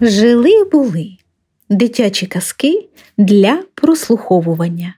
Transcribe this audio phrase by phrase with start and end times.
[0.00, 1.16] Жили були
[1.68, 4.94] дитячі казки для прослуховування.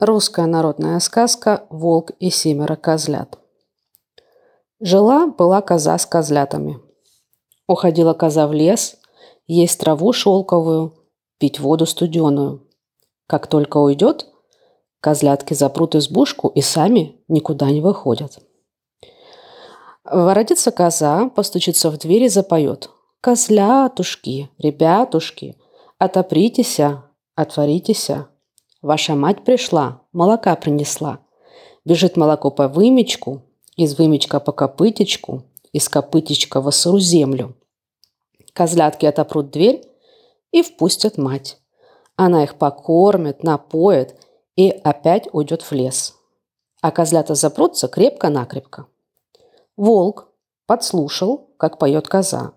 [0.00, 3.38] Русская народная сказка «Волк и семеро козлят».
[4.80, 6.76] Жила-была коза с козлятами.
[7.66, 8.96] Уходила коза в лес,
[9.48, 10.92] есть траву шелковую,
[11.38, 12.60] пить воду студеную.
[13.26, 14.26] Как только уйдет,
[15.00, 18.42] козлятки запрут избушку и сами никуда не выходят.
[20.12, 22.90] Воротится коза, постучится в дверь и запоет.
[23.22, 25.56] «Козлятушки, ребятушки,
[25.96, 28.26] отопритеся, отворитеся.
[28.82, 31.20] Ваша мать пришла, молока принесла.
[31.86, 33.40] Бежит молоко по вымечку,
[33.76, 37.56] из вымечка по копытечку, из копытечка в сыру землю.
[38.52, 39.82] Козлятки отопрут дверь
[40.50, 41.58] и впустят мать.
[42.16, 44.16] Она их покормит, напоит
[44.56, 46.14] и опять уйдет в лес.
[46.82, 48.88] А козлята запрутся крепко-накрепко.
[49.82, 50.28] Волк
[50.66, 52.52] подслушал, как поет коза.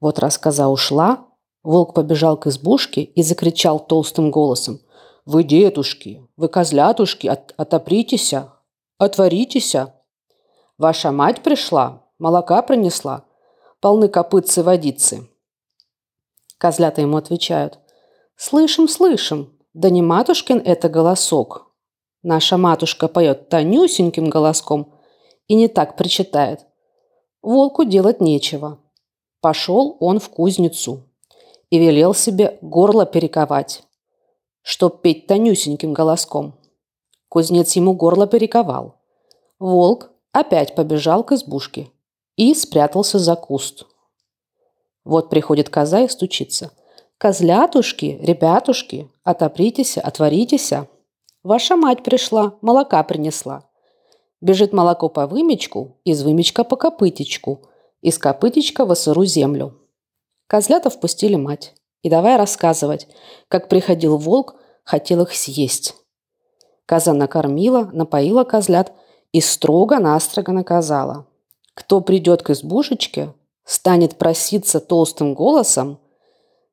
[0.00, 1.24] Вот раз коза ушла,
[1.62, 4.80] волк побежал к избушке и закричал толстым голосом.
[5.24, 8.54] «Вы, дедушки, вы, козлятушки, от, отопритеся,
[8.98, 9.94] отворитеся.
[10.78, 13.22] Ваша мать пришла, молока принесла,
[13.78, 15.28] полны копытцы водицы».
[16.58, 17.78] Козлята ему отвечают.
[18.34, 21.70] «Слышим, слышим, да не матушкин это голосок.
[22.24, 24.92] Наша матушка поет тонюсеньким голоском,
[25.48, 26.66] и не так причитает.
[27.42, 28.78] Волку делать нечего.
[29.40, 31.02] Пошел он в кузницу
[31.70, 33.82] и велел себе горло перековать,
[34.62, 36.54] чтоб петь тонюсеньким голоском.
[37.28, 38.94] Кузнец ему горло перековал.
[39.58, 41.88] Волк опять побежал к избушке
[42.36, 43.86] и спрятался за куст.
[45.04, 46.70] Вот приходит коза и стучится.
[47.18, 50.72] «Козлятушки, ребятушки, отопритесь, отворитесь.
[51.42, 53.64] Ваша мать пришла, молока принесла.
[54.42, 57.62] Бежит молоко по вымечку, из вымечка по копытечку,
[58.00, 59.78] из копытечка в сыру землю.
[60.48, 61.74] Козлята впустили мать.
[62.02, 63.06] И давай рассказывать,
[63.46, 65.94] как приходил волк, хотел их съесть.
[66.86, 68.92] Коза накормила, напоила козлят
[69.30, 71.28] и строго-настрого наказала.
[71.74, 73.32] Кто придет к избушечке,
[73.64, 76.00] станет проситься толстым голосом,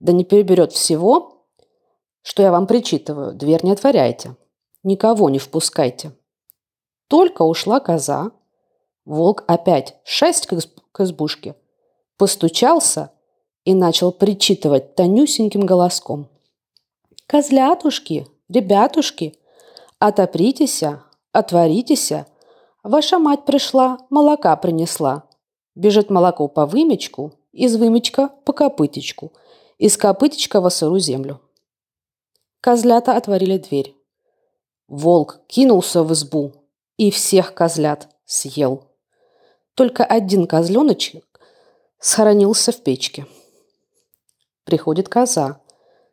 [0.00, 1.44] да не переберет всего,
[2.22, 4.34] что я вам причитываю, дверь не отворяйте,
[4.82, 6.12] никого не впускайте.
[7.10, 8.30] Только ушла коза,
[9.04, 11.56] волк опять шесть к избушке,
[12.16, 13.10] постучался
[13.64, 16.28] и начал причитывать тонюсеньким голоском.
[17.26, 19.36] «Козлятушки, ребятушки,
[19.98, 22.28] отопритеся, отворитеся,
[22.84, 25.24] ваша мать пришла, молока принесла.
[25.74, 29.32] Бежит молоко по вымечку, из вымечка по копытечку,
[29.78, 31.40] из копытечка во сыру землю».
[32.60, 33.96] Козлята отворили дверь.
[34.86, 36.59] Волк кинулся в избу,
[37.00, 38.84] и всех козлят съел.
[39.74, 41.40] Только один козленочек
[41.98, 43.26] схоронился в печке.
[44.64, 45.62] Приходит коза.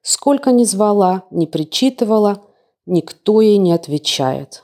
[0.02, 2.42] Сколько ни звала, ни причитывала,
[2.86, 4.64] никто ей не отвечает.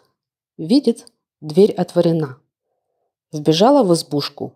[0.56, 1.08] Видит,
[1.42, 2.38] дверь отворена.
[3.34, 4.54] Вбежала в избушку.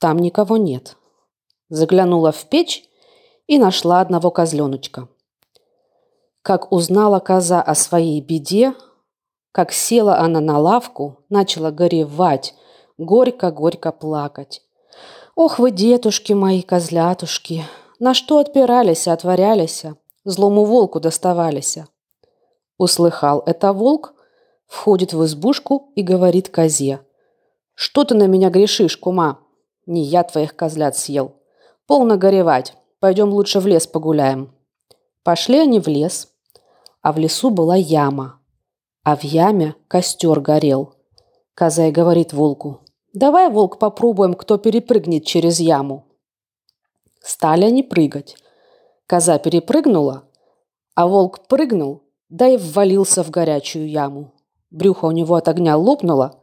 [0.00, 0.96] Там никого нет.
[1.68, 2.88] Заглянула в печь
[3.46, 5.06] и нашла одного козленочка.
[6.42, 8.74] Как узнала коза о своей беде,
[9.54, 12.56] как села она на лавку, начала горевать,
[12.98, 14.62] горько-горько плакать.
[15.36, 17.64] «Ох вы, детушки мои, козлятушки,
[18.00, 19.84] на что отпирались и отворялись,
[20.24, 21.78] злому волку доставались?»
[22.78, 24.14] Услыхал это волк,
[24.66, 26.98] входит в избушку и говорит козе.
[27.74, 29.38] «Что ты на меня грешишь, кума?
[29.86, 31.36] Не я твоих козлят съел.
[31.86, 34.52] Полно горевать, пойдем лучше в лес погуляем».
[35.22, 36.32] Пошли они в лес,
[37.02, 38.40] а в лесу была яма–
[39.04, 40.94] а в яме костер горел.
[41.54, 42.80] Козай говорит волку,
[43.12, 46.06] «Давай, волк, попробуем, кто перепрыгнет через яму».
[47.22, 48.36] Стали они прыгать.
[49.06, 50.24] Коза перепрыгнула,
[50.94, 54.32] а волк прыгнул, да и ввалился в горячую яму.
[54.70, 56.40] Брюхо у него от огня лопнуло,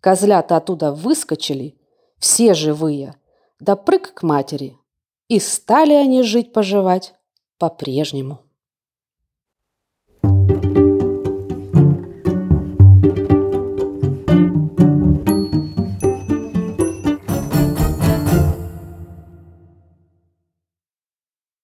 [0.00, 1.76] козлята оттуда выскочили,
[2.18, 3.16] все живые,
[3.60, 4.78] да прыг к матери.
[5.28, 7.14] И стали они жить-поживать
[7.58, 8.43] по-прежнему.